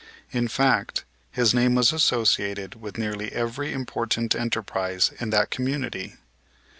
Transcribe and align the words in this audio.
In 0.31 0.47
fact 0.47 1.05
his 1.29 1.53
name 1.53 1.75
was 1.75 1.93
associated 1.93 2.81
with 2.81 2.97
nearly 2.97 3.31
every 3.33 3.71
important 3.71 4.33
enterprise 4.35 5.11
in 5.19 5.29
that 5.29 5.51
community. 5.51 6.15